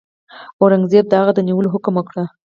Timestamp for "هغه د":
1.21-1.39